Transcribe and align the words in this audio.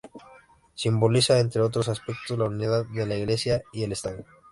Simbolizaba, 0.73 1.41
entre 1.41 1.61
otros 1.61 1.87
aspectos, 1.87 2.35
la 2.35 2.45
unidad 2.45 2.85
de 2.87 3.05
la 3.05 3.15
Iglesia 3.17 3.61
y 3.71 3.83
el 3.83 3.91
Estado. 3.91 4.25